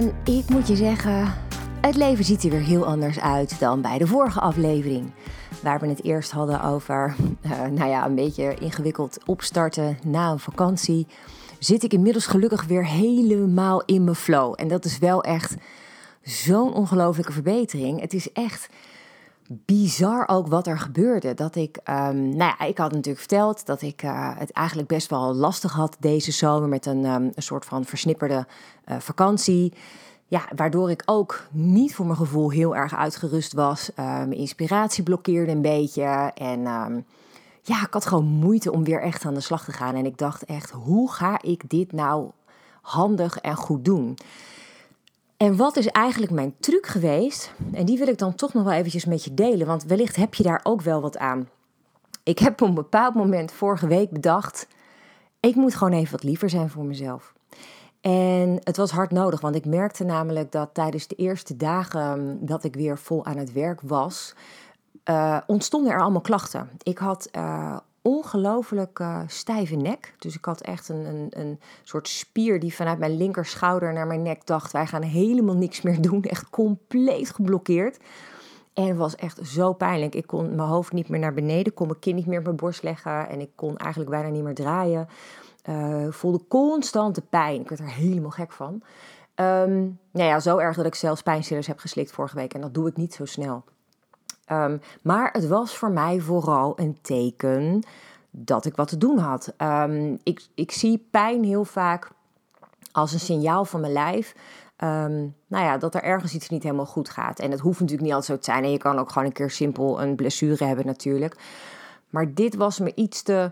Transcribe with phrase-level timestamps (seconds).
[0.00, 1.34] En ik moet je zeggen,
[1.80, 5.12] het leven ziet er weer heel anders uit dan bij de vorige aflevering.
[5.62, 10.38] Waar we het eerst hadden over, uh, nou ja, een beetje ingewikkeld opstarten na een
[10.38, 11.06] vakantie.
[11.58, 14.54] Zit ik inmiddels gelukkig weer helemaal in mijn flow.
[14.56, 15.54] En dat is wel echt
[16.22, 18.00] zo'n ongelofelijke verbetering.
[18.00, 18.68] Het is echt
[19.50, 21.34] bizar ook wat er gebeurde.
[21.34, 25.10] Dat ik, um, nou ja, ik had natuurlijk verteld dat ik uh, het eigenlijk best
[25.10, 28.46] wel lastig had deze zomer met een, um, een soort van versnipperde
[28.90, 29.72] uh, vakantie.
[30.26, 33.90] Ja, waardoor ik ook niet voor mijn gevoel heel erg uitgerust was.
[33.90, 36.02] Uh, mijn inspiratie blokkeerde een beetje.
[36.34, 37.04] En um,
[37.62, 39.94] ja, ik had gewoon moeite om weer echt aan de slag te gaan.
[39.94, 42.30] En ik dacht echt, hoe ga ik dit nou
[42.80, 44.16] handig en goed doen?
[45.36, 47.52] En wat is eigenlijk mijn truc geweest?
[47.72, 50.34] En die wil ik dan toch nog wel eventjes met je delen, want wellicht heb
[50.34, 51.48] je daar ook wel wat aan.
[52.22, 54.66] Ik heb op een bepaald moment vorige week bedacht,
[55.40, 57.34] ik moet gewoon even wat liever zijn voor mezelf.
[58.00, 62.64] En het was hard nodig, want ik merkte namelijk dat tijdens de eerste dagen dat
[62.64, 64.34] ik weer vol aan het werk was,
[65.04, 66.68] uh, ontstonden er allemaal klachten.
[66.82, 70.14] Ik had uh, ongelooflijk uh, stijve nek.
[70.18, 74.22] Dus ik had echt een, een, een soort spier die vanuit mijn linkerschouder naar mijn
[74.22, 76.22] nek dacht: wij gaan helemaal niks meer doen.
[76.22, 77.98] Echt compleet geblokkeerd.
[78.74, 80.14] En het was echt zo pijnlijk.
[80.14, 82.56] Ik kon mijn hoofd niet meer naar beneden, kon mijn kin niet meer op mijn
[82.56, 85.08] borst leggen en ik kon eigenlijk bijna niet meer draaien.
[85.68, 87.60] Uh, voelde constante pijn.
[87.60, 88.82] Ik werd er helemaal gek van.
[89.34, 92.74] Um, nou ja, zo erg dat ik zelfs pijnstillers heb geslikt vorige week en dat
[92.74, 93.64] doe ik niet zo snel.
[94.52, 97.82] Um, maar het was voor mij vooral een teken
[98.30, 99.54] dat ik wat te doen had.
[99.58, 102.10] Um, ik, ik zie pijn heel vaak
[102.92, 104.34] als een signaal van mijn lijf.
[104.76, 105.32] Nou
[105.64, 107.38] ja, dat er ergens iets niet helemaal goed gaat.
[107.38, 108.64] En het hoeft natuurlijk niet altijd zo te zijn.
[108.64, 111.36] En je kan ook gewoon een keer simpel een blessure hebben natuurlijk.
[112.10, 113.50] Maar dit was me iets te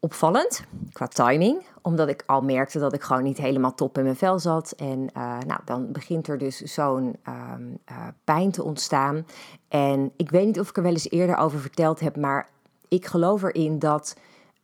[0.00, 4.16] opvallend qua timing, omdat ik al merkte dat ik gewoon niet helemaal top in mijn
[4.16, 4.70] vel zat.
[4.70, 9.26] En uh, nou, dan begint er dus zo'n um, uh, pijn te ontstaan.
[9.68, 12.48] En ik weet niet of ik er wel eens eerder over verteld heb, maar
[12.88, 14.16] ik geloof erin dat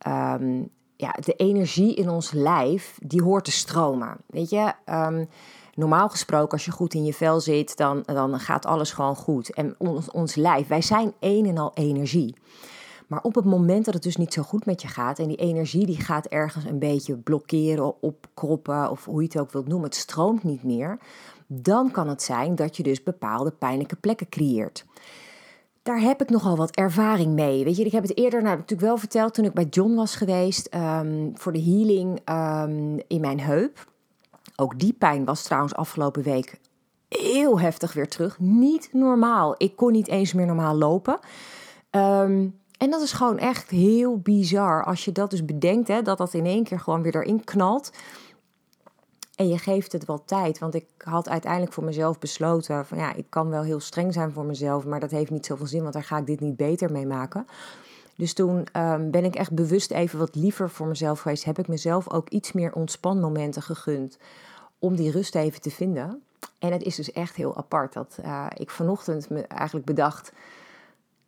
[0.07, 4.17] um, ja, de energie in ons lijf, die hoort te stromen.
[4.27, 5.29] Weet je, um,
[5.73, 9.53] normaal gesproken, als je goed in je vel zit, dan, dan gaat alles gewoon goed.
[9.53, 12.35] En ons, ons lijf, wij zijn een en al energie.
[13.07, 15.37] Maar op het moment dat het dus niet zo goed met je gaat en die
[15.37, 19.87] energie die gaat ergens een beetje blokkeren, opkroppen of hoe je het ook wilt noemen,
[19.87, 20.99] het stroomt niet meer,
[21.47, 24.85] dan kan het zijn dat je dus bepaalde pijnlijke plekken creëert.
[25.83, 27.63] Daar heb ik nogal wat ervaring mee.
[27.63, 30.15] Weet je, ik heb het eerder nou, natuurlijk wel verteld toen ik bij John was
[30.15, 33.91] geweest um, voor de healing um, in mijn heup.
[34.55, 36.59] Ook die pijn was trouwens afgelopen week
[37.09, 38.39] heel heftig weer terug.
[38.39, 39.55] Niet normaal.
[39.57, 41.19] Ik kon niet eens meer normaal lopen.
[41.91, 44.83] Um, en dat is gewoon echt heel bizar.
[44.83, 47.91] Als je dat dus bedenkt, hè, dat dat in één keer gewoon weer erin knalt.
[49.35, 50.59] En je geeft het wel tijd.
[50.59, 54.31] Want ik had uiteindelijk voor mezelf besloten: van ja, ik kan wel heel streng zijn
[54.31, 54.85] voor mezelf.
[54.85, 57.47] Maar dat heeft niet zoveel zin, want daar ga ik dit niet beter mee maken.
[58.15, 61.43] Dus toen um, ben ik echt bewust even wat liever voor mezelf geweest.
[61.43, 64.17] Heb ik mezelf ook iets meer ontspanmomenten gegund.
[64.79, 66.21] Om die rust even te vinden.
[66.59, 70.31] En het is dus echt heel apart dat uh, ik vanochtend me eigenlijk bedacht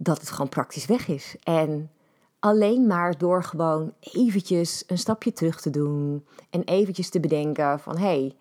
[0.01, 1.35] dat het gewoon praktisch weg is.
[1.43, 1.91] En
[2.39, 7.97] alleen maar door gewoon eventjes een stapje terug te doen en eventjes te bedenken van
[7.97, 8.35] hé, hey,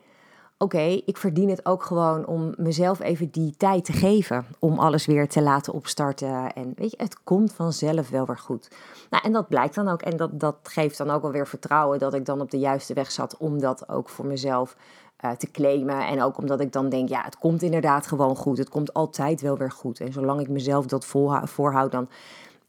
[0.58, 5.06] oké, ik verdien het ook gewoon om mezelf even die tijd te geven om alles
[5.06, 6.52] weer te laten opstarten.
[6.52, 8.68] En weet je, het komt vanzelf wel weer goed.
[9.10, 11.98] Nou, en dat blijkt dan ook en dat, dat geeft dan ook wel weer vertrouwen
[11.98, 14.76] dat ik dan op de juiste weg zat om dat ook voor mezelf
[15.24, 16.06] uh, te claimen.
[16.06, 18.58] En ook omdat ik dan denk, ja, het komt inderdaad gewoon goed.
[18.58, 20.00] Het komt altijd wel weer goed.
[20.00, 21.06] En zolang ik mezelf dat
[21.44, 22.08] voorhoud, dan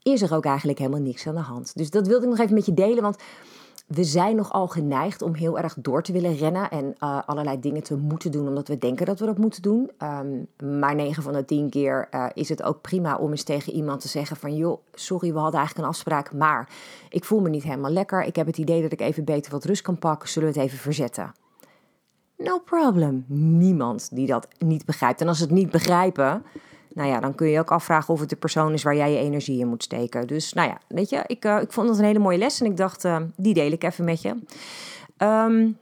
[0.02, 1.76] is er ook eigenlijk helemaal niks aan de hand.
[1.76, 3.16] Dus dat wilde ik nog even met je delen, want
[3.86, 7.82] we zijn nogal geneigd om heel erg door te willen rennen en uh, allerlei dingen
[7.82, 9.90] te moeten doen omdat we denken dat we dat moeten doen.
[10.02, 10.46] Um,
[10.78, 14.00] maar 9 van de 10 keer uh, is het ook prima om eens tegen iemand
[14.00, 16.68] te zeggen van joh, sorry, we hadden eigenlijk een afspraak, maar
[17.08, 18.22] ik voel me niet helemaal lekker.
[18.22, 20.28] Ik heb het idee dat ik even beter wat rust kan pakken.
[20.28, 21.32] Zullen we het even verzetten?
[22.42, 23.24] No problem.
[23.58, 25.20] Niemand die dat niet begrijpt.
[25.20, 26.42] En als ze het niet begrijpen,
[26.94, 29.18] nou ja, dan kun je ook afvragen of het de persoon is waar jij je
[29.18, 30.26] energie in moet steken.
[30.26, 32.66] Dus nou ja, weet je, ik, uh, ik vond dat een hele mooie les en
[32.66, 34.34] ik dacht, uh, die deel ik even met je.
[35.18, 35.78] Um,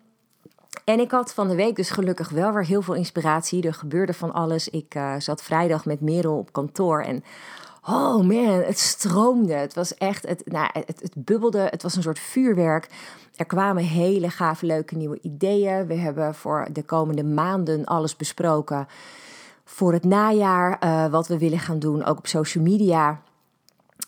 [0.85, 3.67] En ik had van de week dus gelukkig wel weer heel veel inspiratie.
[3.67, 4.69] Er gebeurde van alles.
[4.69, 7.25] Ik uh, zat vrijdag met Merel op kantoor en
[7.83, 9.53] oh man, het stroomde.
[9.53, 11.67] Het was echt, het, nou, het, het bubbelde.
[11.71, 12.89] Het was een soort vuurwerk.
[13.37, 15.87] Er kwamen hele gave, leuke nieuwe ideeën.
[15.87, 18.89] We hebben voor de komende maanden alles besproken.
[19.65, 23.21] Voor het najaar, uh, wat we willen gaan doen, ook op social media.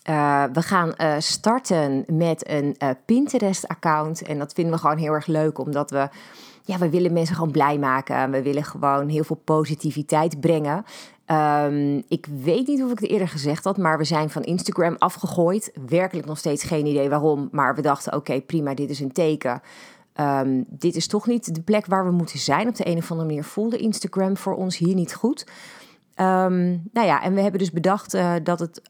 [0.09, 4.21] Uh, we gaan uh, starten met een Pinterest-account.
[4.21, 6.09] En dat vinden we gewoon heel erg leuk, omdat we
[6.63, 8.31] ja, we willen mensen gewoon blij maken.
[8.31, 10.85] We willen gewoon heel veel positiviteit brengen.
[11.31, 14.95] Um, ik weet niet of ik het eerder gezegd had, maar we zijn van Instagram
[14.97, 15.71] afgegooid.
[15.87, 17.49] Werkelijk nog steeds geen idee waarom.
[17.51, 19.61] Maar we dachten: oké, prima, dit is een teken.
[20.15, 22.67] Um, dit is toch niet de plek waar we moeten zijn.
[22.67, 25.45] Op de een of andere manier voelde Instagram voor ons hier niet goed.
[26.15, 28.81] Um, nou ja, en we hebben dus bedacht uh, dat het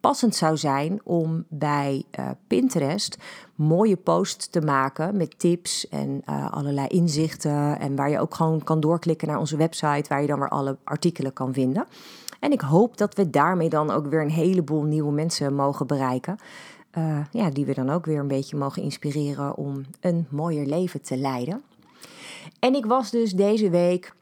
[0.00, 3.18] passend zou zijn om bij uh, Pinterest
[3.62, 7.78] mooie posts te maken met tips en uh, allerlei inzichten.
[7.78, 10.76] En waar je ook gewoon kan doorklikken naar onze website, waar je dan weer alle
[10.84, 11.86] artikelen kan vinden.
[12.40, 16.36] En ik hoop dat we daarmee dan ook weer een heleboel nieuwe mensen mogen bereiken.
[17.30, 21.16] ja, die we dan ook weer een beetje mogen inspireren om een mooier leven te
[21.16, 21.62] leiden.
[22.58, 24.14] En ik was dus deze week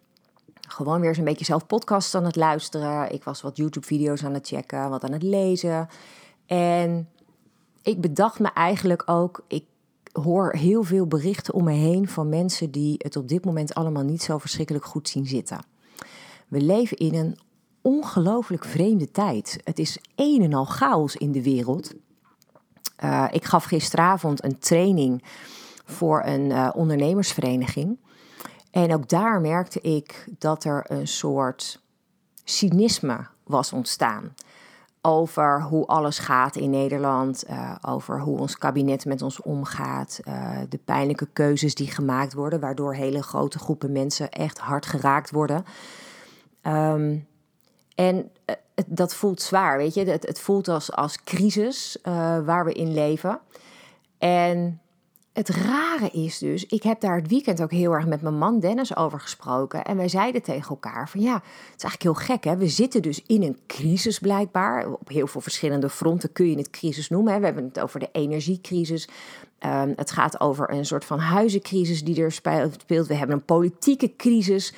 [0.69, 3.12] gewoon weer eens een beetje zelf podcasts aan het luisteren.
[3.12, 5.88] Ik was wat YouTube-video's aan het checken, wat aan het lezen.
[6.46, 7.08] En
[7.82, 9.65] ik bedacht me eigenlijk ook, ik
[10.12, 14.05] hoor heel veel berichten om me heen van mensen die het op dit moment allemaal
[14.05, 15.61] niet zo verschrikkelijk goed zien zitten.
[16.49, 17.38] We leven in een
[17.82, 19.61] ongelooflijk vreemde tijd.
[19.65, 21.93] Het is een en al chaos in de wereld.
[23.05, 25.25] Uh, ik gaf gisteravond een training
[25.85, 27.99] voor een uh, ondernemersvereniging.
[28.71, 31.81] En ook daar merkte ik dat er een soort
[32.44, 34.35] cynisme was ontstaan.
[35.02, 40.58] Over hoe alles gaat in Nederland, uh, over hoe ons kabinet met ons omgaat, uh,
[40.69, 45.64] de pijnlijke keuzes die gemaakt worden, waardoor hele grote groepen mensen echt hard geraakt worden.
[46.62, 47.26] Um,
[47.94, 48.17] en
[48.47, 48.55] uh,
[48.87, 50.05] dat voelt zwaar, weet je.
[50.05, 51.99] Het, het voelt als, als crisis
[52.44, 53.41] waar we in leven.
[54.19, 54.81] En
[55.40, 58.60] het rare is dus, ik heb daar het weekend ook heel erg met mijn man
[58.60, 59.84] Dennis over gesproken.
[59.84, 62.56] En wij zeiden tegen elkaar van ja, het is eigenlijk heel gek hè.
[62.56, 64.92] We zitten dus in een crisis blijkbaar.
[64.92, 67.38] Op heel veel verschillende fronten kun je het crisis noemen.
[67.38, 69.08] We hebben het over de energiecrisis.
[69.66, 72.87] Um, het gaat over een soort van huizencrisis die er speelt.
[72.87, 74.75] We hebben een politieke crisis.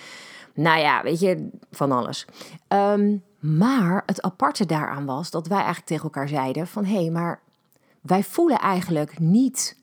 [0.54, 2.26] Nou ja, weet je, van alles.
[2.68, 7.10] Um, maar het aparte daaraan was dat wij eigenlijk tegen elkaar zeiden van hé, hey,
[7.10, 7.40] maar
[8.00, 9.80] wij voelen eigenlijk niet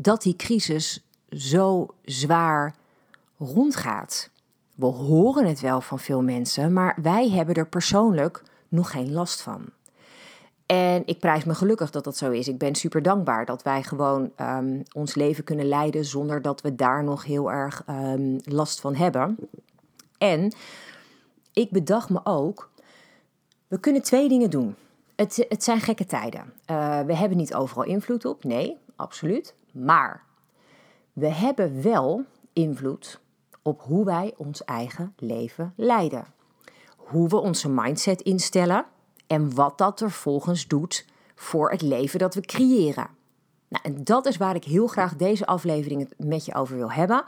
[0.00, 2.74] dat die crisis zo zwaar
[3.38, 4.30] rondgaat.
[4.74, 9.40] We horen het wel van veel mensen, maar wij hebben er persoonlijk nog geen last
[9.40, 9.64] van.
[10.66, 12.48] En ik prijs me gelukkig dat dat zo is.
[12.48, 16.74] Ik ben super dankbaar dat wij gewoon um, ons leven kunnen leiden zonder dat we
[16.74, 19.36] daar nog heel erg um, last van hebben.
[20.18, 20.52] En
[21.52, 22.70] ik bedacht me ook,
[23.68, 24.74] we kunnen twee dingen doen.
[25.16, 26.52] Het, het zijn gekke tijden.
[26.70, 29.54] Uh, we hebben niet overal invloed op, nee, absoluut.
[29.78, 30.24] Maar
[31.12, 33.20] we hebben wel invloed
[33.62, 36.26] op hoe wij ons eigen leven leiden.
[36.96, 38.86] Hoe we onze mindset instellen
[39.26, 43.08] en wat dat er volgens doet voor het leven dat we creëren.
[43.68, 47.24] Nou, en dat is waar ik heel graag deze aflevering met je over wil hebben.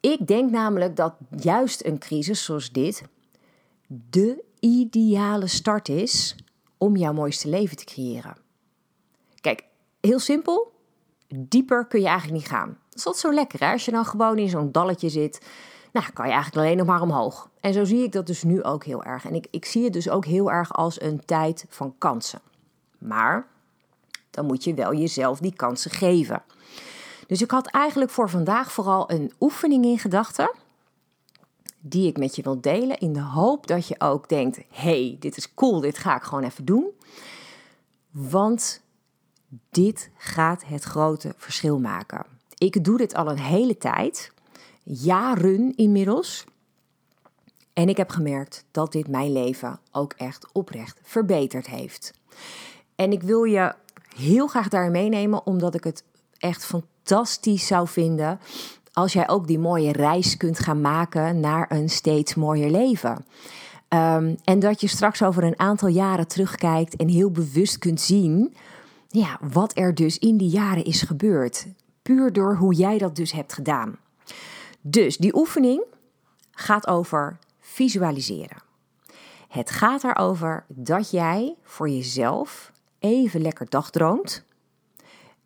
[0.00, 3.02] Ik denk namelijk dat juist een crisis zoals dit
[3.86, 6.36] de ideale start is
[6.78, 8.36] om jouw mooiste leven te creëren.
[9.40, 9.64] Kijk,
[10.00, 10.73] heel simpel
[11.28, 12.78] dieper kun je eigenlijk niet gaan.
[12.90, 13.60] Dat is zo lekker?
[13.60, 15.46] Als je dan gewoon in zo'n dalletje zit,
[15.92, 17.48] nou, kan je eigenlijk alleen nog maar omhoog.
[17.60, 19.24] En zo zie ik dat dus nu ook heel erg.
[19.26, 22.40] En ik, ik zie het dus ook heel erg als een tijd van kansen.
[22.98, 23.46] Maar
[24.30, 26.42] dan moet je wel jezelf die kansen geven.
[27.26, 30.50] Dus ik had eigenlijk voor vandaag vooral een oefening in gedachten.
[31.80, 32.98] Die ik met je wil delen.
[32.98, 36.44] In de hoop dat je ook denkt: hey, dit is cool, dit ga ik gewoon
[36.44, 36.90] even doen.
[38.10, 38.82] Want
[39.70, 42.26] dit gaat het grote verschil maken.
[42.58, 44.32] Ik doe dit al een hele tijd,
[44.82, 46.44] jaren inmiddels.
[47.72, 52.12] En ik heb gemerkt dat dit mijn leven ook echt oprecht verbeterd heeft.
[52.94, 53.74] En ik wil je
[54.16, 56.04] heel graag daar meenemen, omdat ik het
[56.38, 58.40] echt fantastisch zou vinden
[58.92, 63.24] als jij ook die mooie reis kunt gaan maken naar een steeds mooier leven.
[63.88, 68.54] Um, en dat je straks over een aantal jaren terugkijkt en heel bewust kunt zien
[69.14, 71.66] ja, wat er dus in die jaren is gebeurd.
[72.02, 73.98] Puur door hoe jij dat dus hebt gedaan.
[74.80, 75.84] Dus die oefening
[76.50, 78.56] gaat over visualiseren.
[79.48, 84.44] Het gaat erover dat jij voor jezelf even lekker dagdroomt.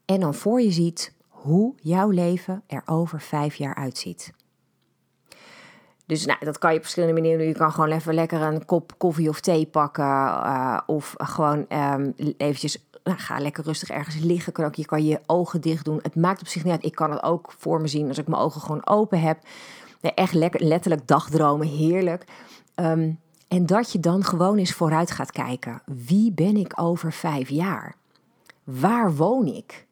[0.05, 4.33] En dan voor je ziet hoe jouw leven er over vijf jaar uitziet.
[6.09, 7.49] Dus nou, dat kan je op verschillende manieren doen.
[7.49, 10.05] Je kan gewoon even lekker een kop koffie of thee pakken.
[10.05, 14.53] Uh, of gewoon um, eventjes, nou, ga lekker rustig ergens liggen.
[14.53, 15.99] Kan ook, je kan je ogen dicht doen.
[16.03, 16.85] Het maakt op zich niet uit.
[16.85, 19.39] Ik kan het ook voor me zien als ik mijn ogen gewoon open heb.
[20.01, 22.25] Echt lekker, letterlijk dagdromen, heerlijk.
[22.77, 25.83] Um, en dat je dan gewoon eens vooruit gaat kijken.
[25.85, 27.95] Wie ben ik over vijf jaar?
[28.65, 29.87] Waar woon ik?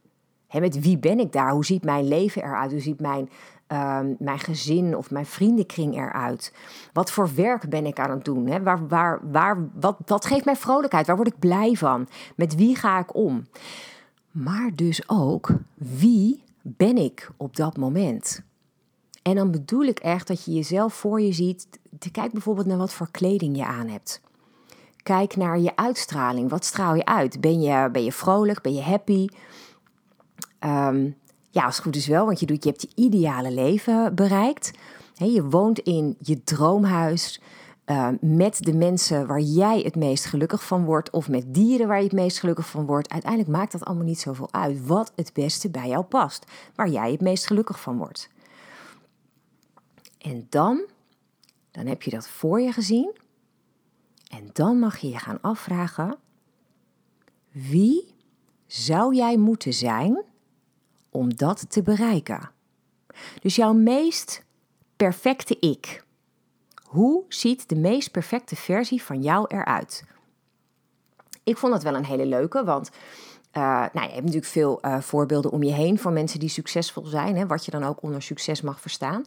[0.53, 1.51] Met wie ben ik daar?
[1.51, 2.71] Hoe ziet mijn leven eruit?
[2.71, 3.31] Hoe ziet mijn,
[3.69, 6.53] um, mijn gezin of mijn vriendenkring eruit?
[6.93, 8.47] Wat voor werk ben ik aan het doen?
[8.47, 11.07] He, waar, waar, waar, wat, wat geeft mij vrolijkheid?
[11.07, 12.09] Waar word ik blij van?
[12.37, 13.47] Met wie ga ik om?
[14.31, 18.43] Maar dus ook, wie ben ik op dat moment?
[19.23, 21.67] En dan bedoel ik echt dat je jezelf voor je ziet.
[22.13, 24.21] Kijk bijvoorbeeld naar wat voor kleding je aan hebt.
[25.03, 26.51] Kijk naar je uitstraling.
[26.51, 27.41] Wat straal je uit?
[27.41, 28.61] Ben je, ben je vrolijk?
[28.61, 29.27] Ben je happy?
[30.61, 31.17] Um,
[31.57, 34.71] ja, als het goed is wel, want je, doet, je hebt je ideale leven bereikt.
[35.15, 37.41] je woont in je droomhuis
[37.87, 41.97] uh, met de mensen waar jij het meest gelukkig van wordt, of met dieren waar
[41.97, 43.11] je het meest gelukkig van wordt.
[43.11, 46.45] Uiteindelijk maakt dat allemaal niet zoveel uit wat het beste bij jou past,
[46.75, 48.29] waar jij het meest gelukkig van wordt.
[50.19, 50.85] En dan,
[51.71, 53.17] dan heb je dat voor je gezien.
[54.29, 56.17] En dan mag je je gaan afvragen:
[57.51, 58.15] wie
[58.67, 60.25] zou jij moeten zijn
[61.17, 62.51] om dat te bereiken?
[63.41, 64.45] Dus jouw meest
[64.97, 66.05] perfecte ik.
[66.83, 70.05] Hoe ziet de meest perfecte versie van jou eruit?
[71.45, 72.91] Ik vond dat wel een hele leuke, want
[73.53, 77.05] uh, nou, je hebt natuurlijk veel uh, voorbeelden om je heen van mensen die succesvol
[77.05, 79.25] zijn, hè, wat je dan ook onder succes mag verstaan.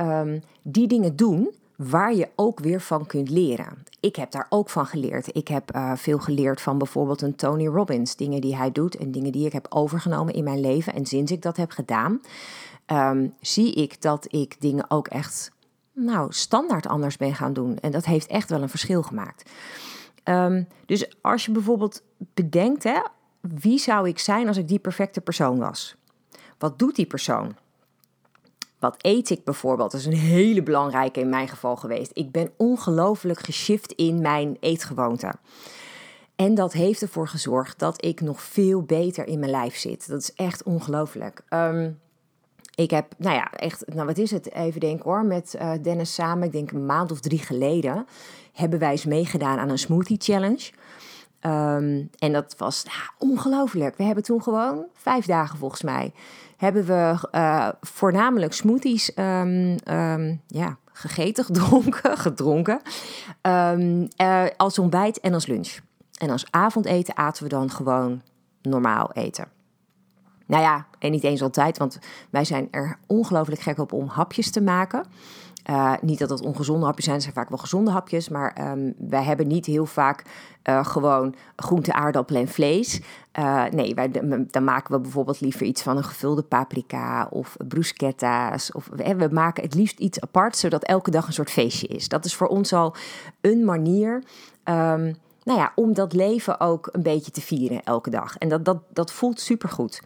[0.00, 3.84] Um, die dingen doen waar je ook weer van kunt leren.
[4.00, 5.36] Ik heb daar ook van geleerd.
[5.36, 8.16] Ik heb uh, veel geleerd van bijvoorbeeld een Tony Robbins.
[8.16, 10.92] Dingen die hij doet en dingen die ik heb overgenomen in mijn leven.
[10.92, 12.20] En sinds ik dat heb gedaan,
[12.86, 15.50] um, zie ik dat ik dingen ook echt
[15.92, 17.78] nou, standaard anders ben gaan doen.
[17.78, 19.50] En dat heeft echt wel een verschil gemaakt.
[20.24, 22.02] Um, dus als je bijvoorbeeld
[22.34, 23.00] bedenkt, hè,
[23.40, 25.96] wie zou ik zijn als ik die perfecte persoon was?
[26.58, 27.56] Wat doet die persoon?
[28.78, 29.90] Wat eet ik bijvoorbeeld?
[29.90, 32.10] Dat is een hele belangrijke in mijn geval geweest.
[32.14, 35.32] Ik ben ongelooflijk geshift in mijn eetgewoonte.
[36.36, 40.08] En dat heeft ervoor gezorgd dat ik nog veel beter in mijn lijf zit.
[40.08, 41.42] Dat is echt ongelooflijk.
[41.50, 41.98] Um,
[42.74, 44.52] ik heb, nou ja, echt, nou wat is het?
[44.52, 48.06] Even denken hoor, met uh, Dennis samen, ik denk een maand of drie geleden,
[48.52, 50.70] hebben wij eens meegedaan aan een smoothie challenge.
[51.40, 53.96] Um, en dat was nou, ongelooflijk.
[53.96, 56.12] We hebben toen gewoon vijf dagen volgens mij
[56.56, 62.80] hebben we uh, voornamelijk smoothies um, um, ja, gegeten, gedronken, gedronken.
[63.42, 65.78] Um, uh, als ontbijt en als lunch.
[66.18, 68.22] En als avondeten aten we dan gewoon
[68.62, 69.48] normaal eten.
[70.46, 71.98] Nou ja, en niet eens altijd, want
[72.30, 75.06] wij zijn er ongelooflijk gek op om hapjes te maken.
[75.70, 78.28] Uh, niet dat het ongezonde hapjes zijn, zijn vaak wel gezonde hapjes.
[78.28, 80.24] Maar um, wij hebben niet heel vaak
[80.64, 83.00] uh, gewoon groente, aardappelen en vlees.
[83.38, 84.10] Uh, nee, wij,
[84.50, 88.72] dan maken we bijvoorbeeld liever iets van een gevulde paprika of bruschetta's.
[88.72, 92.08] Of, we maken het liefst iets apart, zodat elke dag een soort feestje is.
[92.08, 92.94] Dat is voor ons al
[93.40, 94.22] een manier
[94.64, 98.36] um, nou ja, om dat leven ook een beetje te vieren elke dag.
[98.38, 100.02] En dat, dat, dat voelt supergoed.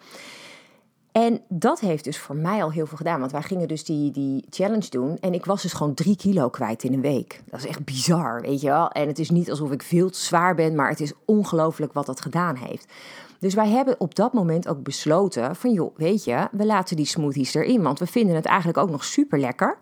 [1.12, 3.20] En dat heeft dus voor mij al heel veel gedaan.
[3.20, 5.18] Want wij gingen dus die, die challenge doen.
[5.20, 7.42] En ik was dus gewoon drie kilo kwijt in een week.
[7.50, 8.90] Dat is echt bizar, weet je wel.
[8.90, 10.74] En het is niet alsof ik veel te zwaar ben.
[10.74, 12.92] Maar het is ongelooflijk wat dat gedaan heeft.
[13.38, 15.72] Dus wij hebben op dat moment ook besloten van...
[15.72, 17.82] joh, weet je, we laten die smoothies erin.
[17.82, 19.78] Want we vinden het eigenlijk ook nog super lekker.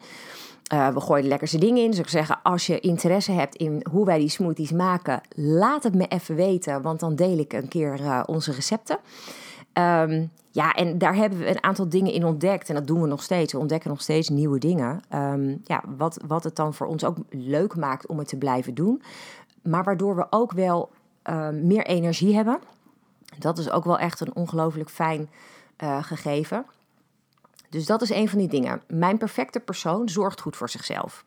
[0.73, 1.91] Uh, we gooien lekkerste dingen in.
[1.91, 5.21] Dus ik zeggen, als je interesse hebt in hoe wij die smoothies maken...
[5.35, 8.99] laat het me even weten, want dan deel ik een keer uh, onze recepten.
[9.73, 12.69] Um, ja, en daar hebben we een aantal dingen in ontdekt.
[12.69, 13.53] En dat doen we nog steeds.
[13.53, 15.01] We ontdekken nog steeds nieuwe dingen.
[15.15, 18.75] Um, ja, wat, wat het dan voor ons ook leuk maakt om het te blijven
[18.75, 19.03] doen.
[19.63, 20.91] Maar waardoor we ook wel
[21.25, 22.59] uh, meer energie hebben.
[23.39, 25.31] Dat is ook wel echt een ongelooflijk fijn
[25.83, 26.67] uh, gegeven.
[27.69, 28.83] Dus dat is een van die dingen.
[28.87, 31.25] Mijn perfecte persoon zorgt goed voor zichzelf.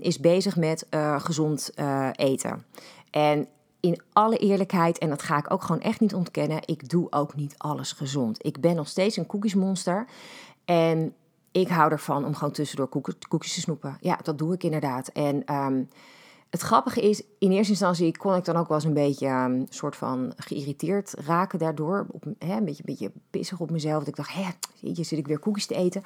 [0.00, 1.72] Is bezig met uh, gezond
[2.12, 2.64] eten.
[3.10, 3.48] En
[3.80, 7.34] in alle eerlijkheid, en dat ga ik ook gewoon echt niet ontkennen, ik doe ook
[7.34, 8.44] niet alles gezond.
[8.44, 10.06] Ik ben nog steeds een koekjesmonster.
[10.64, 11.14] En
[11.52, 12.88] ik hou ervan om gewoon tussendoor
[13.28, 13.98] koekjes te snoepen.
[14.00, 15.08] Ja, dat doe ik inderdaad.
[15.08, 15.88] En um,
[16.50, 19.66] het grappige is, in eerste instantie kon ik dan ook wel eens een beetje um,
[19.68, 22.06] soort van geïrriteerd raken daardoor.
[22.38, 23.98] Hè, een, beetje, een beetje pissig op mezelf.
[23.98, 24.48] Dat ik dacht, hé,
[24.80, 26.02] je zit ik weer koekjes te eten.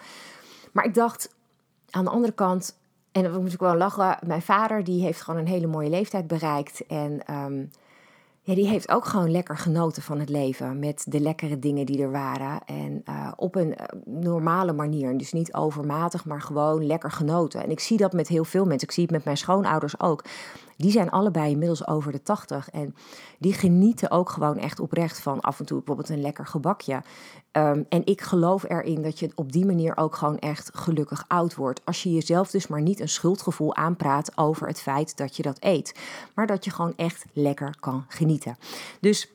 [0.72, 1.34] Maar ik dacht,
[1.90, 2.76] aan de andere kant,
[3.12, 4.19] en dan moet ik wel lachen.
[4.26, 6.87] Mijn vader die heeft gewoon een hele mooie leeftijd bereikt.
[6.87, 7.71] En um,
[8.45, 10.78] ja, die heeft ook gewoon lekker genoten van het leven.
[10.78, 12.61] Met de lekkere dingen die er waren.
[12.64, 15.19] En uh, op een uh, normale manier.
[15.19, 17.62] Dus niet overmatig, maar gewoon lekker genoten.
[17.62, 18.88] En ik zie dat met heel veel mensen.
[18.88, 20.25] Ik zie het met mijn schoonouders ook.
[20.82, 22.70] Die zijn allebei inmiddels over de tachtig.
[22.70, 22.94] En
[23.38, 27.02] die genieten ook gewoon echt oprecht van af en toe bijvoorbeeld een lekker gebakje.
[27.52, 31.54] Um, en ik geloof erin dat je op die manier ook gewoon echt gelukkig oud
[31.54, 31.80] wordt.
[31.84, 35.56] Als je jezelf dus maar niet een schuldgevoel aanpraat over het feit dat je dat
[35.60, 35.94] eet.
[36.34, 38.56] Maar dat je gewoon echt lekker kan genieten.
[39.00, 39.32] Dus,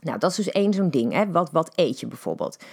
[0.00, 1.12] nou, dat is dus één zo'n ding.
[1.12, 1.30] Hè?
[1.30, 2.64] Wat, wat eet je bijvoorbeeld?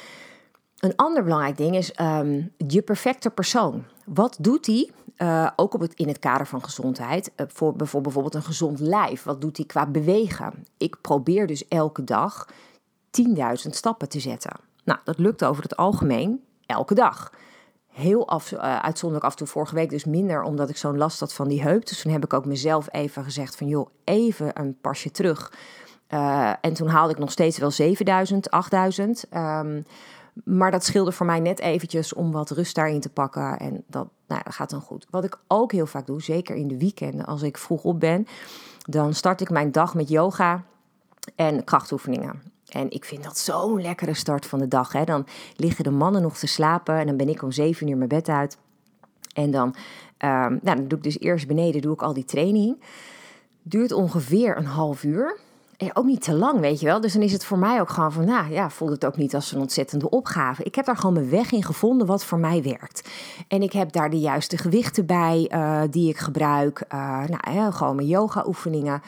[0.80, 3.84] Een ander belangrijk ding is um, je perfecte persoon.
[4.06, 4.92] Wat doet die,
[5.22, 8.80] uh, ook op het, in het kader van gezondheid, uh, voor, voor bijvoorbeeld een gezond
[8.80, 9.24] lijf?
[9.24, 10.66] Wat doet die qua bewegen?
[10.78, 12.48] Ik probeer dus elke dag
[13.28, 14.52] 10.000 stappen te zetten.
[14.84, 17.32] Nou, dat lukt over het algemeen elke dag.
[17.88, 21.20] Heel af, uh, uitzonderlijk af en toe vorige week dus minder, omdat ik zo'n last
[21.20, 21.86] had van die heup.
[21.86, 25.54] Dus toen heb ik ook mezelf even gezegd van joh, even een pasje terug.
[26.62, 29.26] En toen haalde ik nog steeds wel 7000, 8000.
[29.34, 29.86] Um,
[30.44, 33.58] maar dat scheelde voor mij net eventjes om wat rust daarin te pakken.
[33.58, 35.08] En dat, nou, dat gaat dan goed.
[35.10, 38.28] Wat ik ook heel vaak doe, zeker in de weekenden als ik vroeg op ben,
[38.86, 40.64] dan start ik mijn dag met yoga
[41.36, 42.42] en krachtoefeningen.
[42.70, 44.94] En ik vind dat zo'n lekkere start van de dag.
[44.94, 45.04] Hè.
[45.04, 48.10] Dan liggen de mannen nog te slapen en dan ben ik om zeven uur mijn
[48.10, 48.58] bed uit.
[49.34, 52.84] En dan, um, nou, dan doe ik dus eerst beneden doe ik al die training.
[53.62, 55.40] Duurt ongeveer een half uur.
[55.94, 57.02] Ook niet te lang, weet je wel.
[57.02, 59.36] Dus dan is het voor mij ook gewoon van, nou ja, voelt het ook niet
[59.36, 60.64] als een ontzettende opgave.
[60.64, 63.10] Ik heb daar gewoon mijn weg in gevonden wat voor mij werkt.
[63.48, 66.86] En ik heb daar de juiste gewichten bij uh, die ik gebruik.
[66.94, 69.02] Uh, nou, gewoon mijn yoga oefeningen.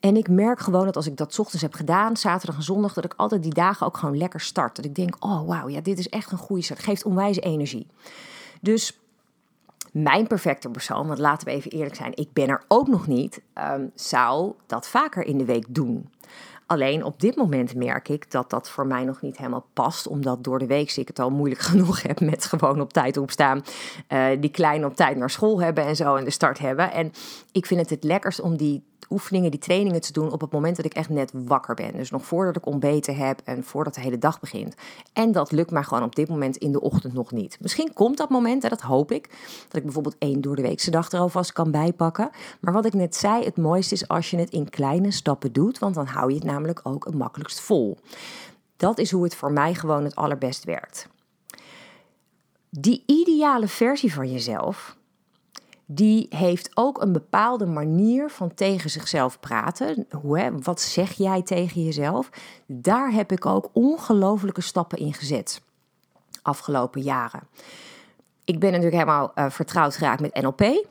[0.00, 3.04] En ik merk gewoon dat als ik dat ochtends heb gedaan, zaterdag en zondag, dat
[3.04, 4.76] ik altijd die dagen ook gewoon lekker start.
[4.76, 6.80] Dat ik denk, oh wauw, ja, dit is echt een goede start.
[6.80, 7.86] Geeft onwijs energie.
[8.60, 8.98] Dus
[10.02, 13.40] mijn perfecte persoon, want laten we even eerlijk zijn, ik ben er ook nog niet,
[13.72, 16.10] um, zou dat vaker in de week doen.
[16.66, 20.44] Alleen op dit moment merk ik dat dat voor mij nog niet helemaal past, omdat
[20.44, 23.64] door de week ik het al moeilijk genoeg heb met gewoon op tijd opstaan,
[24.08, 26.92] uh, die kleine op tijd naar school hebben en zo en de start hebben.
[26.92, 27.12] En
[27.52, 30.76] ik vind het het lekkerst om die oefeningen, die trainingen te doen op het moment
[30.76, 31.92] dat ik echt net wakker ben.
[31.96, 34.74] Dus nog voordat ik ontbeten heb en voordat de hele dag begint.
[35.12, 37.58] En dat lukt maar gewoon op dit moment in de ochtend nog niet.
[37.60, 39.28] Misschien komt dat moment, en dat hoop ik,
[39.68, 42.30] dat ik bijvoorbeeld één door de weekse dag er alvast kan bijpakken.
[42.60, 45.78] Maar wat ik net zei, het mooiste is als je het in kleine stappen doet,
[45.78, 47.98] want dan hou je het namelijk ook het makkelijkst vol.
[48.76, 51.08] Dat is hoe het voor mij gewoon het allerbest werkt.
[52.70, 54.96] Die ideale versie van jezelf,
[55.86, 60.06] die heeft ook een bepaalde manier van tegen zichzelf praten.
[60.10, 62.30] Hoe, hè, wat zeg jij tegen jezelf?
[62.66, 65.62] Daar heb ik ook ongelofelijke stappen in gezet.
[66.42, 67.40] Afgelopen jaren.
[68.44, 70.86] Ik ben natuurlijk helemaal uh, vertrouwd geraakt met NLP.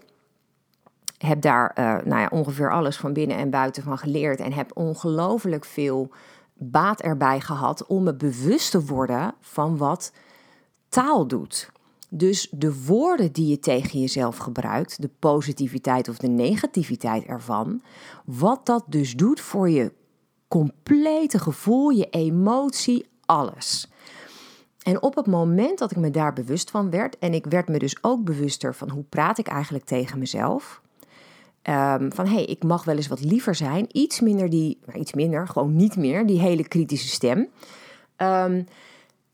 [1.18, 4.40] Heb daar uh, nou ja, ongeveer alles van binnen en buiten van geleerd.
[4.40, 6.12] En heb ongelooflijk veel
[6.54, 10.12] baat erbij gehad om me bewust te worden van wat
[10.90, 11.72] taal doet.
[12.10, 17.82] Dus de woorden die je tegen jezelf gebruikt, de positiviteit of de negativiteit ervan,
[18.26, 19.92] wat dat dus doet voor je
[20.48, 23.90] complete gevoel, je emotie, alles.
[24.82, 27.80] En op het moment dat ik me daar bewust van werd, en ik werd me
[27.80, 30.82] dus ook bewuster van hoe praat ik eigenlijk tegen mezelf.
[31.70, 33.88] Um, van hé, hey, ik mag wel eens wat liever zijn.
[33.92, 37.48] Iets minder die, nou, iets minder, gewoon niet meer, die hele kritische stem.
[38.18, 38.66] Um,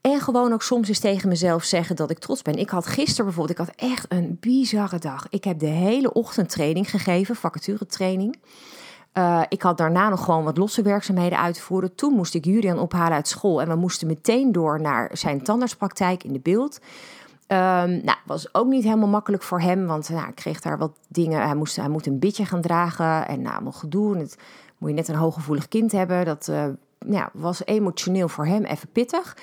[0.02, 2.54] en gewoon ook soms eens tegen mezelf zeggen dat ik trots ben.
[2.54, 5.26] Ik had gisteren bijvoorbeeld, ik had echt een bizarre dag.
[5.30, 8.36] Ik heb de hele ochtend training gegeven, vacaturetraining.
[9.14, 11.94] Uh, ik had daarna nog gewoon wat losse werkzaamheden uitvoeren.
[11.94, 16.24] Toen moest ik Julian ophalen uit school en we moesten meteen door naar zijn tandartspraktijk
[16.24, 16.78] in de beeld.
[17.48, 20.92] Um, nou, was ook niet helemaal makkelijk voor hem, want nou, ik kreeg daar wat
[21.08, 21.42] dingen.
[21.42, 24.14] Hij moest, hij moet een bitje gaan dragen en nou, allemaal gedoe.
[24.14, 24.36] En het
[24.78, 26.24] moet je net een hooggevoelig kind hebben.
[26.24, 26.50] Dat
[27.06, 29.36] ja, was emotioneel voor hem even pittig.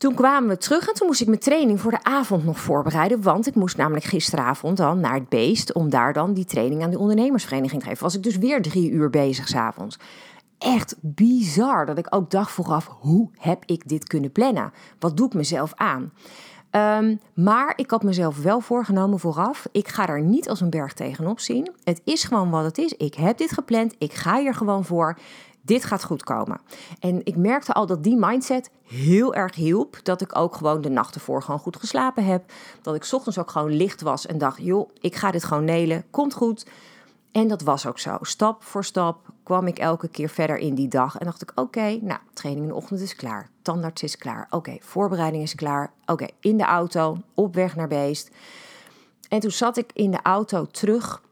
[0.00, 3.22] Toen kwamen we terug en toen moest ik mijn training voor de avond nog voorbereiden.
[3.22, 6.90] Want ik moest namelijk gisteravond dan naar het beest om daar dan die training aan
[6.90, 8.02] de ondernemersvereniging te geven.
[8.02, 9.98] Was ik dus weer drie uur bezig s'avonds.
[10.58, 14.72] Echt bizar dat ik ook dacht vooraf, hoe heb ik dit kunnen plannen?
[14.98, 16.12] Wat doe ik mezelf aan?
[16.70, 19.66] Um, maar ik had mezelf wel voorgenomen vooraf.
[19.72, 21.70] Ik ga er niet als een berg tegenop zien.
[21.84, 22.92] Het is gewoon wat het is.
[22.92, 23.94] Ik heb dit gepland.
[23.98, 25.18] Ik ga hier gewoon voor
[25.62, 26.60] dit gaat goed komen.
[26.98, 29.98] En ik merkte al dat die mindset heel erg hielp.
[30.02, 32.52] Dat ik ook gewoon de nacht ervoor gewoon goed geslapen heb.
[32.82, 36.04] Dat ik ochtends ook gewoon licht was en dacht, joh, ik ga dit gewoon nelen.
[36.10, 36.66] Komt goed.
[37.32, 38.18] En dat was ook zo.
[38.20, 41.18] Stap voor stap kwam ik elke keer verder in die dag.
[41.18, 43.48] En dacht ik, oké, nou, training in de ochtend is klaar.
[43.62, 44.46] Tandarts is klaar.
[44.50, 45.92] Oké, voorbereiding is klaar.
[46.06, 48.30] Oké, in de auto, op weg naar beest.
[49.28, 51.22] En toen zat ik in de auto terug.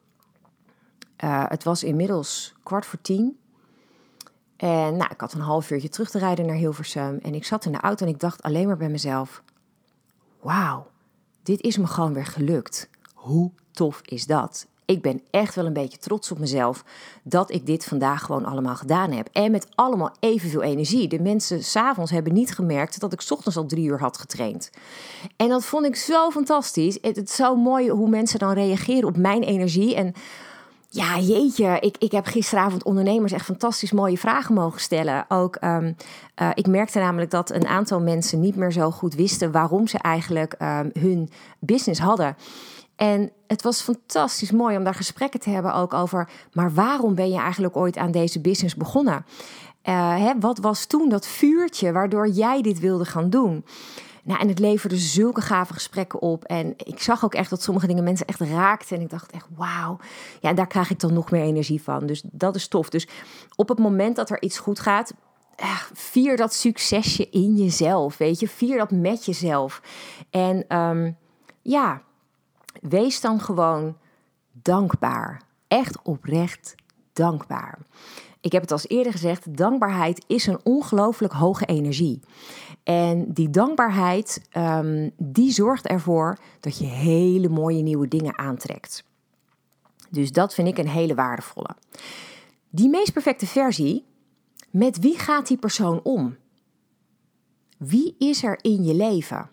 [1.24, 3.38] Uh, het was inmiddels kwart voor tien.
[4.58, 7.18] En nou, ik had een half uurtje terug te rijden naar Hilversum.
[7.22, 9.42] En ik zat in de auto en ik dacht alleen maar bij mezelf:
[10.40, 10.86] Wauw,
[11.42, 12.90] dit is me gewoon weer gelukt.
[13.14, 14.66] Hoe tof is dat?
[14.84, 16.84] Ik ben echt wel een beetje trots op mezelf
[17.22, 19.28] dat ik dit vandaag gewoon allemaal gedaan heb.
[19.32, 21.08] En met allemaal evenveel energie.
[21.08, 24.70] De mensen s'avonds hebben niet gemerkt dat ik ochtends al drie uur had getraind.
[25.36, 26.98] En dat vond ik zo fantastisch.
[27.00, 29.94] Het is zo mooi hoe mensen dan reageren op mijn energie.
[29.94, 30.14] En
[30.90, 35.24] ja, jeetje, ik, ik heb gisteravond ondernemers echt fantastisch mooie vragen mogen stellen.
[35.28, 35.96] Ook, um,
[36.42, 39.98] uh, ik merkte namelijk dat een aantal mensen niet meer zo goed wisten waarom ze
[39.98, 42.36] eigenlijk um, hun business hadden.
[42.96, 46.28] En het was fantastisch mooi om daar gesprekken te hebben ook over.
[46.52, 49.24] Maar waarom ben je eigenlijk ooit aan deze business begonnen?
[49.84, 53.64] Uh, hè, wat was toen dat vuurtje waardoor jij dit wilde gaan doen?
[54.28, 56.44] Nou, en het leverde zulke gave gesprekken op.
[56.44, 58.96] En ik zag ook echt dat sommige dingen mensen echt raakten.
[58.96, 59.98] En ik dacht echt, wauw.
[60.40, 62.06] Ja, daar krijg ik dan nog meer energie van.
[62.06, 62.88] Dus dat is tof.
[62.88, 63.08] Dus
[63.56, 65.14] op het moment dat er iets goed gaat,
[65.56, 68.16] eh, vier dat succesje in jezelf.
[68.16, 69.82] Weet je, vier dat met jezelf.
[70.30, 71.16] En um,
[71.62, 72.02] ja,
[72.80, 73.96] wees dan gewoon
[74.52, 75.42] dankbaar.
[75.68, 76.74] Echt oprecht
[77.12, 77.78] dankbaar.
[78.48, 82.20] Ik heb het als eerder gezegd, dankbaarheid is een ongelooflijk hoge energie.
[82.82, 89.04] En die dankbaarheid, um, die zorgt ervoor dat je hele mooie nieuwe dingen aantrekt.
[90.10, 91.76] Dus dat vind ik een hele waardevolle.
[92.70, 94.04] Die meest perfecte versie,
[94.70, 96.36] met wie gaat die persoon om?
[97.78, 99.50] Wie is er in je leven?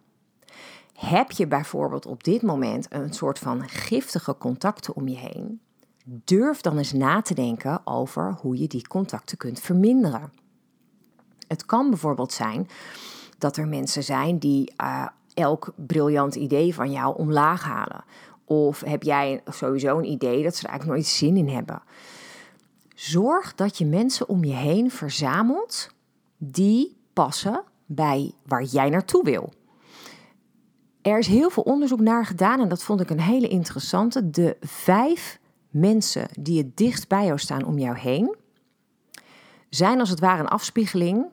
[0.94, 5.60] Heb je bijvoorbeeld op dit moment een soort van giftige contacten om je heen?
[6.08, 10.32] Durf dan eens na te denken over hoe je die contacten kunt verminderen.
[11.48, 12.68] Het kan bijvoorbeeld zijn
[13.38, 18.04] dat er mensen zijn die uh, elk briljant idee van jou omlaag halen.
[18.46, 21.82] Of heb jij sowieso een idee dat ze er eigenlijk nooit zin in hebben.
[22.96, 25.90] Zorg dat je mensen om je heen verzamelt
[26.38, 29.54] die passen bij waar jij naartoe wil.
[31.02, 34.30] Er is heel veel onderzoek naar gedaan en dat vond ik een hele interessante.
[34.30, 35.40] De vijf
[35.76, 38.36] mensen die het dichtst bij jou staan om jou heen,
[39.70, 41.26] zijn als het ware een afspiegeling.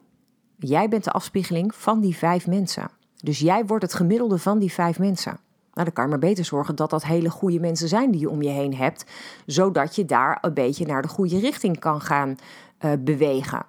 [0.59, 2.91] Jij bent de afspiegeling van die vijf mensen.
[3.17, 5.39] Dus jij wordt het gemiddelde van die vijf mensen.
[5.73, 8.31] Nou, dan kan je maar beter zorgen dat dat hele goede mensen zijn die je
[8.31, 9.05] om je heen hebt,
[9.47, 12.37] zodat je daar een beetje naar de goede richting kan gaan
[12.81, 13.67] uh, bewegen.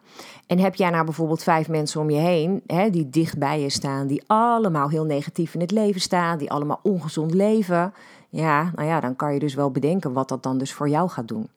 [0.48, 3.70] En heb jij nou bijvoorbeeld vijf mensen om je heen hè, die dicht bij je
[3.70, 7.94] staan, die allemaal heel negatief in het leven staan, die allemaal ongezond leven,
[8.34, 11.10] ja, nou ja, dan kan je dus wel bedenken wat dat dan dus voor jou
[11.10, 11.50] gaat doen.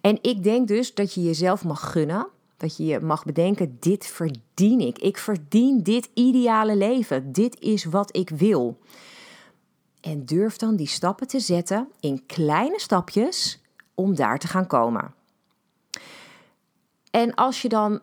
[0.00, 2.26] En ik denk dus dat je jezelf mag gunnen.
[2.56, 4.98] Dat je je mag bedenken, dit verdien ik.
[4.98, 7.32] Ik verdien dit ideale leven.
[7.32, 8.78] Dit is wat ik wil.
[10.00, 13.62] En durf dan die stappen te zetten in kleine stapjes
[13.94, 15.14] om daar te gaan komen.
[17.10, 18.00] En als je dan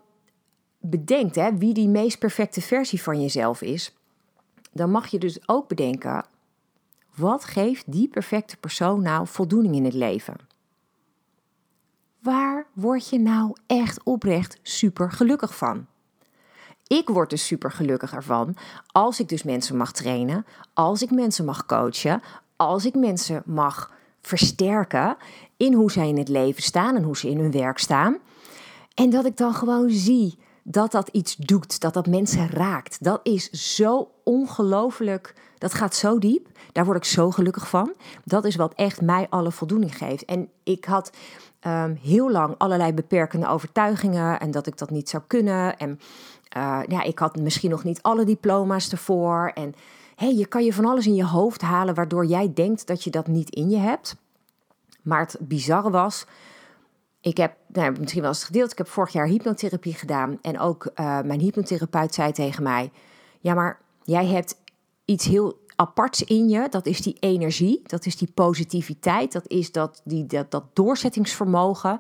[0.78, 3.96] bedenkt hè, wie die meest perfecte versie van jezelf is,
[4.72, 6.26] dan mag je dus ook bedenken,
[7.20, 10.36] wat geeft die perfecte persoon nou voldoening in het leven?
[12.22, 15.86] Waar word je nou echt oprecht super gelukkig van?
[16.88, 18.56] Ik word dus super gelukkig ervan
[18.92, 22.22] als ik dus mensen mag trainen, als ik mensen mag coachen,
[22.56, 25.18] als ik mensen mag versterken
[25.58, 28.18] in hoe zij in het leven staan en hoe ze in hun werk staan.
[28.94, 33.04] En dat ik dan gewoon zie dat dat iets doet, dat dat mensen raakt.
[33.04, 36.49] Dat is zo ongelooflijk, dat gaat zo diep.
[36.72, 37.94] Daar word ik zo gelukkig van.
[38.24, 40.26] Dat is wat echt mij alle voldoening geeft.
[40.26, 41.12] En ik had
[41.68, 45.78] um, heel lang allerlei beperkende overtuigingen en dat ik dat niet zou kunnen.
[45.78, 46.00] En
[46.58, 49.52] uh, ja, ik had misschien nog niet alle diploma's ervoor.
[49.54, 49.74] En
[50.16, 53.10] hey, je kan je van alles in je hoofd halen waardoor jij denkt dat je
[53.10, 54.16] dat niet in je hebt.
[55.02, 56.26] Maar het bizarre was,
[57.22, 60.40] ik heb, nou, misschien wel eens gedeeld, ik heb vorig jaar hypnotherapie gedaan.
[60.42, 62.92] En ook uh, mijn hypnotherapeut zei tegen mij:
[63.40, 64.56] Ja, maar jij hebt
[65.06, 66.68] iets heel aparts in je.
[66.70, 72.00] Dat is die energie, dat is die positiviteit, dat is dat, die, dat, dat doorzettingsvermogen.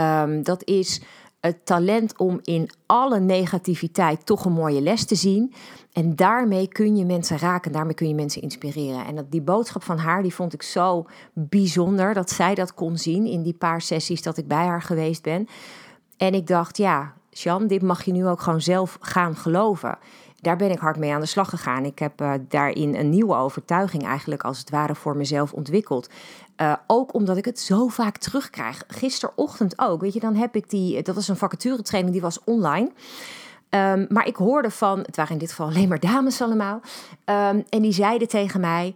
[0.00, 1.00] Um, dat is
[1.40, 5.52] het talent om in alle negativiteit toch een mooie les te zien.
[5.92, 9.06] En daarmee kun je mensen raken, daarmee kun je mensen inspireren.
[9.06, 12.98] En dat, die boodschap van haar, die vond ik zo bijzonder dat zij dat kon
[12.98, 15.48] zien in die paar sessies dat ik bij haar geweest ben.
[16.16, 19.98] En ik dacht, ja, Jan, dit mag je nu ook gewoon zelf gaan geloven.
[20.46, 21.84] Daar ben ik hard mee aan de slag gegaan.
[21.84, 26.08] Ik heb uh, daarin een nieuwe overtuiging eigenlijk als het ware voor mezelf ontwikkeld.
[26.56, 28.82] Uh, ook omdat ik het zo vaak terugkrijg.
[28.88, 30.00] Gisterochtend ook.
[30.00, 31.02] Weet je, dan heb ik die.
[31.02, 32.90] Dat was een vacaturetraining, die was online.
[33.70, 36.80] Um, maar ik hoorde van, het waren in dit geval alleen maar dames allemaal.
[37.24, 38.94] Um, en die zeiden tegen mij: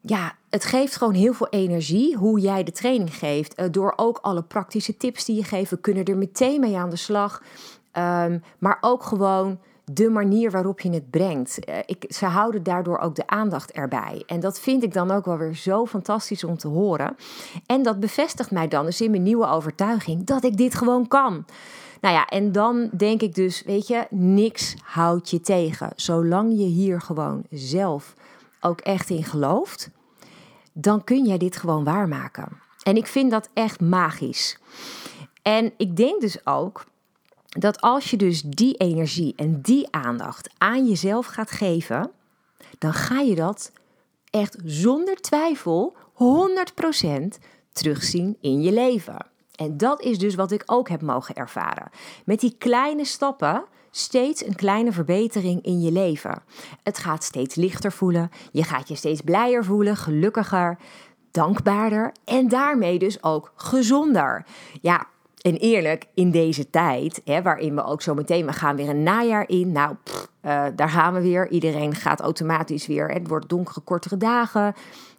[0.00, 3.60] Ja, het geeft gewoon heel veel energie hoe jij de training geeft.
[3.60, 5.70] Uh, door ook alle praktische tips die je geeft.
[5.70, 7.42] We kunnen er meteen mee aan de slag.
[7.92, 9.58] Um, maar ook gewoon
[9.94, 11.68] de manier waarop je het brengt.
[11.68, 14.22] Uh, ik, ze houden daardoor ook de aandacht erbij.
[14.26, 17.16] En dat vind ik dan ook wel weer zo fantastisch om te horen.
[17.66, 21.44] En dat bevestigt mij dan dus in mijn nieuwe overtuiging dat ik dit gewoon kan.
[22.00, 25.92] Nou ja, en dan denk ik dus, weet je, niks houdt je tegen.
[25.96, 28.14] Zolang je hier gewoon zelf
[28.60, 29.90] ook echt in gelooft,
[30.72, 32.48] dan kun jij dit gewoon waarmaken.
[32.82, 34.58] En ik vind dat echt magisch.
[35.42, 36.84] En ik denk dus ook
[37.58, 42.10] dat als je dus die energie en die aandacht aan jezelf gaat geven,
[42.78, 43.72] dan ga je dat
[44.30, 49.26] echt zonder twijfel 100% terugzien in je leven.
[49.54, 51.90] En dat is dus wat ik ook heb mogen ervaren.
[52.24, 56.42] Met die kleine stappen steeds een kleine verbetering in je leven.
[56.82, 60.78] Het gaat steeds lichter voelen, je gaat je steeds blijer voelen, gelukkiger,
[61.30, 64.46] dankbaarder en daarmee dus ook gezonder.
[64.80, 65.06] Ja,
[65.40, 69.02] en eerlijk, in deze tijd, hè, waarin we ook zo meteen, we gaan weer een
[69.02, 69.72] najaar in.
[69.72, 69.96] Nou,
[70.42, 71.48] uh, daar gaan we weer.
[71.48, 73.08] Iedereen gaat automatisch weer.
[73.08, 74.74] Het wordt donkere, kortere dagen.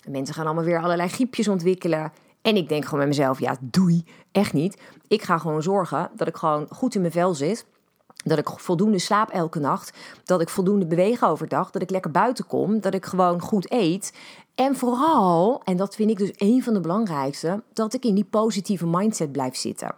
[0.09, 2.11] Mensen gaan allemaal weer allerlei griepjes ontwikkelen.
[2.41, 4.81] En ik denk gewoon met mezelf, ja, doei, echt niet.
[5.07, 7.65] Ik ga gewoon zorgen dat ik gewoon goed in mijn vel zit.
[8.23, 9.97] Dat ik voldoende slaap elke nacht.
[10.23, 11.71] Dat ik voldoende beweeg overdag.
[11.71, 12.79] Dat ik lekker buiten kom.
[12.79, 14.13] Dat ik gewoon goed eet.
[14.55, 18.23] En vooral, en dat vind ik dus een van de belangrijkste, dat ik in die
[18.23, 19.95] positieve mindset blijf zitten.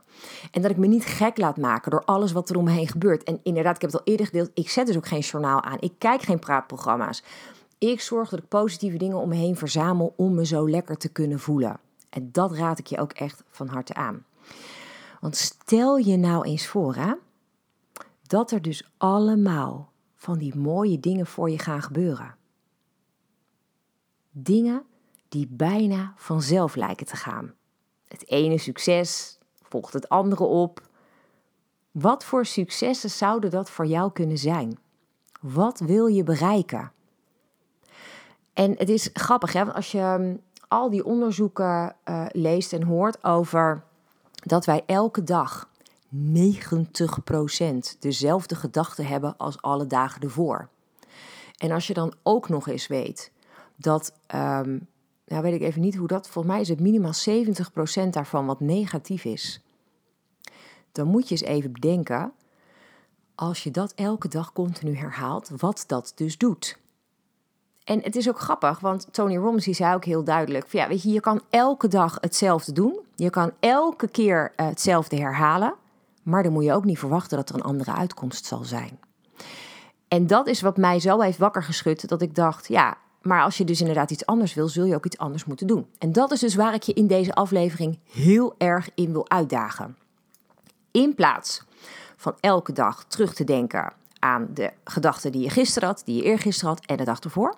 [0.52, 2.88] En dat ik me niet gek laat maken door alles wat er om me heen
[2.88, 3.24] gebeurt.
[3.24, 5.78] En inderdaad, ik heb het al eerder gedeeld, ik zet dus ook geen journaal aan.
[5.80, 7.24] Ik kijk geen praatprogramma's.
[7.78, 11.10] Ik zorg dat ik positieve dingen om me heen verzamel om me zo lekker te
[11.10, 11.80] kunnen voelen.
[12.10, 14.26] En dat raad ik je ook echt van harte aan.
[15.20, 17.14] Want stel je nou eens voor, hè,
[18.28, 22.36] dat er dus allemaal van die mooie dingen voor je gaan gebeuren.
[24.36, 24.84] Dingen
[25.30, 27.54] die bijna vanzelf lijken te gaan.
[28.08, 30.82] Het ene succes volgt het andere op.
[31.92, 34.78] Wat voor successen zouden dat voor jou kunnen zijn?
[35.42, 36.92] Wat wil je bereiken?
[38.54, 39.64] En het is grappig, hè?
[39.64, 40.36] Want als je hm,
[40.68, 43.84] al die onderzoeken uh, leest en hoort over
[44.34, 45.70] dat wij elke dag
[46.16, 46.18] 90%
[48.00, 50.70] dezelfde gedachten hebben als alle dagen ervoor.
[51.58, 53.32] En als je dan ook nog eens weet
[53.76, 54.88] dat, um,
[55.26, 57.14] nou weet ik even niet hoe dat, volgens mij is het minimaal
[58.06, 59.62] 70% daarvan wat negatief is.
[60.92, 62.34] Dan moet je eens even bedenken,
[63.36, 66.82] als je dat elke dag continu herhaalt, wat dat dus doet.
[67.84, 71.10] En het is ook grappig, want Tony Robbins zei ook heel duidelijk: ja, weet je,
[71.10, 73.00] je kan elke dag hetzelfde doen.
[73.16, 75.74] Je kan elke keer eh, hetzelfde herhalen.
[76.24, 79.00] Maar dan moet je ook niet verwachten dat er een andere uitkomst zal zijn.
[80.08, 83.58] En dat is wat mij zo heeft wakker geschud, dat ik dacht: ja, maar als
[83.58, 85.88] je dus inderdaad iets anders wil, zul je ook iets anders moeten doen.
[85.98, 89.98] En dat is dus waar ik je in deze aflevering heel erg in wil uitdagen.
[90.92, 91.64] In plaats
[92.16, 96.24] van elke dag terug te denken aan de gedachten die je gisteren had, die je
[96.24, 97.58] eergisteren had en de dag ervoor.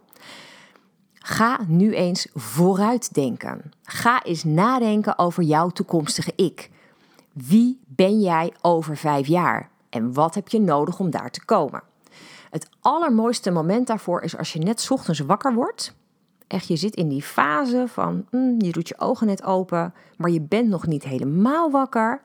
[1.13, 3.71] Ga nu eens vooruit denken.
[3.83, 6.69] Ga eens nadenken over jouw toekomstige ik.
[7.33, 9.69] Wie ben jij over vijf jaar?
[9.89, 11.83] En wat heb je nodig om daar te komen?
[12.55, 15.95] Het allermooiste moment daarvoor is als je net ochtends wakker wordt.
[16.47, 20.31] Echt, je zit in die fase van mm, je doet je ogen net open, maar
[20.31, 22.21] je bent nog niet helemaal wakker.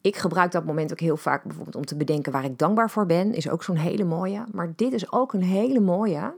[0.00, 3.06] Ik gebruik dat moment ook heel vaak bijvoorbeeld om te bedenken waar ik dankbaar voor
[3.06, 3.34] ben.
[3.34, 4.44] Is ook zo'n hele mooie.
[4.52, 6.34] Maar dit is ook een hele mooie.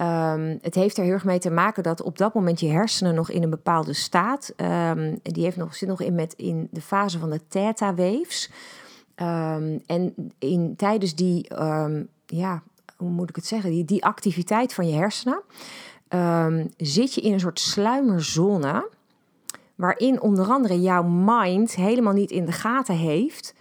[0.00, 3.14] Um, het heeft er heel erg mee te maken dat op dat moment je hersenen
[3.14, 4.52] nog in een bepaalde staat.
[4.56, 8.50] Um, die heeft nog, zit nog in, met, in de fase van de theta waves.
[9.16, 11.46] Um, en in, tijdens die,
[12.26, 12.62] ja,
[12.96, 15.42] hoe moet ik het zeggen, die, die activiteit van je hersenen,
[16.76, 18.88] zit je in een soort sluimerzone
[19.74, 23.54] waarin onder andere jouw mind helemaal niet in de gaten heeft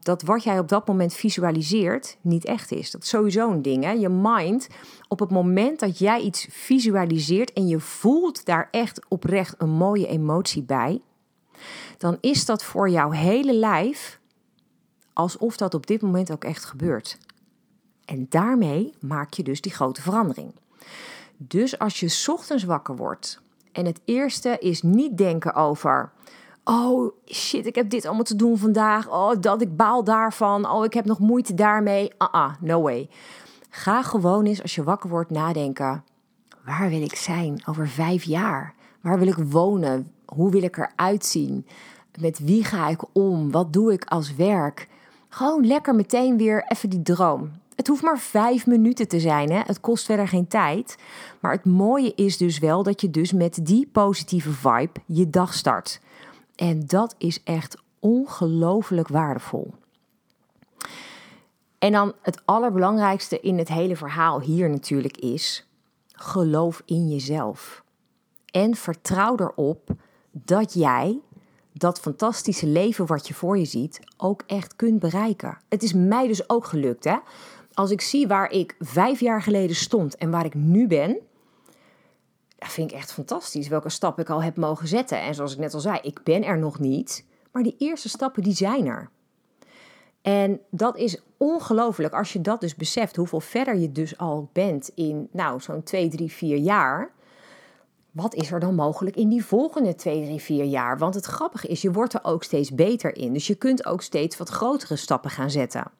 [0.00, 2.90] dat wat jij op dat moment visualiseert niet echt is.
[2.90, 3.84] Dat is sowieso een ding.
[3.84, 3.90] Hè?
[3.90, 4.68] Je mind,
[5.08, 10.06] op het moment dat jij iets visualiseert en je voelt daar echt oprecht een mooie
[10.06, 11.00] emotie bij,
[11.98, 14.19] dan is dat voor jouw hele lijf
[15.20, 17.18] alsof dat op dit moment ook echt gebeurt.
[18.04, 20.54] En daarmee maak je dus die grote verandering.
[21.36, 23.40] Dus als je ochtends wakker wordt
[23.72, 26.12] en het eerste is niet denken over
[26.64, 29.08] Oh shit, ik heb dit allemaal te doen vandaag.
[29.08, 30.70] Oh, dat ik baal daarvan.
[30.70, 32.12] Oh, ik heb nog moeite daarmee.
[32.16, 33.08] Ah, uh, no way.
[33.70, 36.04] Ga gewoon eens als je wakker wordt nadenken.
[36.64, 38.74] Waar wil ik zijn over vijf jaar?
[39.00, 40.12] Waar wil ik wonen?
[40.24, 41.66] Hoe wil ik eruit zien?
[42.20, 43.50] Met wie ga ik om?
[43.50, 44.88] Wat doe ik als werk?
[45.32, 47.50] Gewoon lekker meteen weer even die droom.
[47.74, 49.50] Het hoeft maar vijf minuten te zijn.
[49.50, 49.60] Hè?
[49.64, 50.96] Het kost verder geen tijd.
[51.40, 55.54] Maar het mooie is dus wel dat je dus met die positieve vibe je dag
[55.54, 56.00] start.
[56.54, 59.74] En dat is echt ongelooflijk waardevol.
[61.78, 65.66] En dan het allerbelangrijkste in het hele verhaal hier natuurlijk is:
[66.12, 67.84] geloof in jezelf.
[68.46, 69.88] En vertrouw erop
[70.30, 71.20] dat jij
[71.72, 75.58] dat fantastische leven wat je voor je ziet ook echt kunt bereiken.
[75.68, 77.16] Het is mij dus ook gelukt, hè?
[77.72, 81.18] Als ik zie waar ik vijf jaar geleden stond en waar ik nu ben,
[82.58, 83.68] dat vind ik echt fantastisch.
[83.68, 85.20] Welke stap ik al heb mogen zetten.
[85.20, 88.42] En zoals ik net al zei, ik ben er nog niet, maar die eerste stappen
[88.42, 89.10] die zijn er.
[90.22, 94.90] En dat is ongelooflijk als je dat dus beseft, hoeveel verder je dus al bent
[94.94, 97.12] in, nou, zo'n 2, 3, 4 jaar.
[98.10, 100.98] Wat is er dan mogelijk in die volgende 2, 3, 4 jaar?
[100.98, 103.32] Want het grappige is, je wordt er ook steeds beter in.
[103.32, 105.90] Dus je kunt ook steeds wat grotere stappen gaan zetten.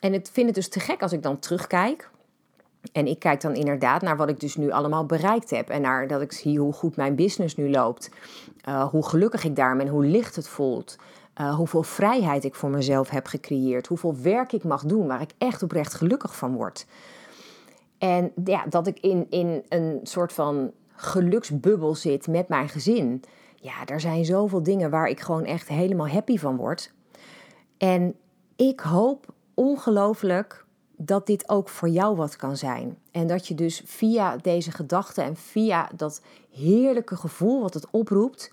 [0.00, 2.10] En ik vind het dus te gek als ik dan terugkijk.
[2.92, 5.68] En ik kijk dan inderdaad naar wat ik dus nu allemaal bereikt heb.
[5.68, 8.10] En naar dat ik zie hoe goed mijn business nu loopt.
[8.68, 10.96] Uh, hoe gelukkig ik daar ben, hoe licht het voelt.
[11.40, 13.86] Uh, hoeveel vrijheid ik voor mezelf heb gecreëerd.
[13.86, 16.86] Hoeveel werk ik mag doen waar ik echt oprecht gelukkig van word.
[17.98, 23.22] En ja, dat ik in, in een soort van geluksbubbel zit met mijn gezin.
[23.54, 26.92] Ja, er zijn zoveel dingen waar ik gewoon echt helemaal happy van word.
[27.78, 28.14] En
[28.56, 30.64] ik hoop ongelooflijk
[30.96, 32.98] dat dit ook voor jou wat kan zijn.
[33.10, 38.50] En dat je dus via deze gedachten en via dat heerlijke gevoel wat het oproept,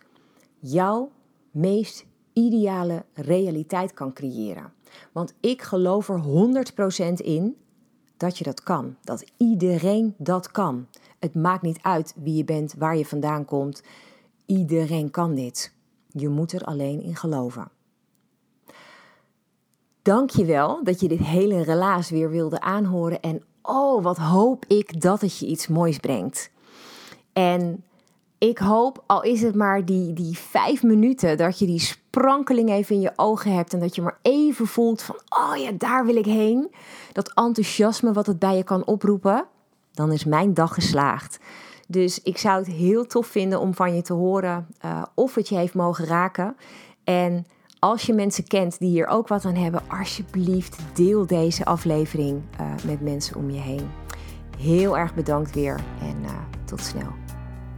[0.59, 1.11] jouw
[1.51, 4.73] meest ideale realiteit kan creëren.
[5.11, 6.23] Want ik geloof er
[7.11, 7.57] 100% in
[8.17, 8.95] dat je dat kan.
[9.01, 10.87] Dat iedereen dat kan.
[11.19, 13.83] Het maakt niet uit wie je bent, waar je vandaan komt.
[14.45, 15.73] Iedereen kan dit.
[16.07, 17.71] Je moet er alleen in geloven.
[20.01, 23.19] Dank je wel dat je dit hele relaas weer wilde aanhoren.
[23.19, 26.51] En oh, wat hoop ik dat het je iets moois brengt.
[27.33, 27.83] En
[28.49, 32.95] ik hoop, al is het maar die, die vijf minuten, dat je die sprankeling even
[32.95, 33.73] in je ogen hebt.
[33.73, 36.71] En dat je maar even voelt van, oh ja, daar wil ik heen.
[37.11, 39.45] Dat enthousiasme wat het bij je kan oproepen.
[39.91, 41.39] Dan is mijn dag geslaagd.
[41.87, 45.49] Dus ik zou het heel tof vinden om van je te horen uh, of het
[45.49, 46.55] je heeft mogen raken.
[47.03, 47.45] En
[47.79, 52.85] als je mensen kent die hier ook wat aan hebben, alsjeblieft deel deze aflevering uh,
[52.85, 53.89] met mensen om je heen.
[54.57, 56.31] Heel erg bedankt weer en uh,
[56.65, 57.22] tot snel.